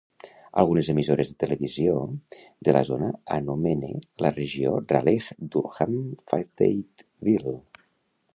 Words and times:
Algunes 0.61 0.87
emissores 0.93 1.33
de 1.33 1.35
televisió 1.43 1.97
de 2.69 2.75
la 2.77 2.81
zona 2.89 3.09
anomene 3.37 3.91
la 4.27 4.33
regió 4.41 4.73
Raleigh-Durham-Fayetteville. 4.95 7.57